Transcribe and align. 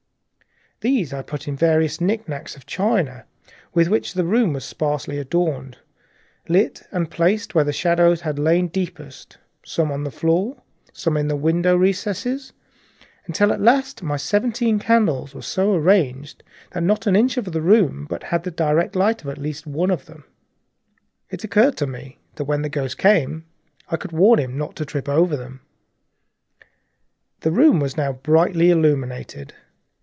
These 0.81 1.13
I 1.13 1.21
put 1.21 1.47
in 1.47 1.53
the 1.57 1.59
various 1.59 2.01
knick 2.01 2.27
knacks 2.27 2.55
of 2.55 2.65
china 2.65 3.25
with 3.71 3.87
which 3.87 4.15
the 4.15 4.25
room 4.25 4.53
was 4.53 4.65
sparsely 4.65 5.19
adorned, 5.19 5.77
and 5.77 5.77
lit 6.55 6.87
and 6.89 7.11
placed 7.11 7.49
them 7.49 7.53
where 7.57 7.63
the 7.63 7.71
shadows 7.71 8.21
had 8.21 8.39
lain 8.39 8.67
deepest, 8.67 9.37
some 9.63 9.91
on 9.91 10.03
the 10.05 10.09
floor, 10.09 10.57
some 10.91 11.17
in 11.17 11.27
the 11.27 11.35
window 11.35 11.75
recesses, 11.75 12.51
arranging 12.51 12.57
and 12.57 12.77
rearranging 12.81 13.13
them 13.13 13.23
until 13.27 13.53
at 13.69 13.75
last 13.75 14.01
my 14.01 14.17
seventeen 14.17 14.79
candles 14.79 15.35
were 15.35 15.43
so 15.43 15.79
placed 15.79 16.41
that 16.71 16.81
not 16.81 17.05
an 17.05 17.15
inch 17.15 17.37
of 17.37 17.51
the 17.51 17.61
room 17.61 18.07
but 18.09 18.23
had 18.23 18.43
the 18.43 18.49
direct 18.49 18.95
light 18.95 19.21
of 19.21 19.29
at 19.29 19.37
least 19.37 19.67
one 19.67 19.91
of 19.91 20.07
them. 20.07 20.23
It 21.29 21.43
occurred 21.43 21.77
to 21.77 21.85
me 21.85 22.17
that 22.37 22.45
when 22.45 22.63
the 22.63 22.69
ghost 22.69 22.97
came 22.97 23.45
I 23.89 23.97
could 23.97 24.13
warn 24.13 24.39
him 24.39 24.57
not 24.57 24.75
to 24.77 24.85
trip 24.85 25.07
over 25.07 25.37
them. 25.37 25.61
The 27.41 27.51
room 27.51 27.79
was 27.79 27.95
now 27.97 28.13
quite 28.13 28.23
brightly 28.23 28.71
illuminated. 28.71 29.53